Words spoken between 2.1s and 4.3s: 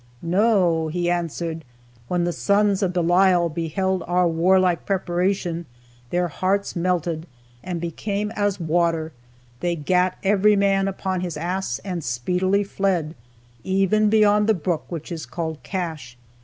the sons of Belial beheld our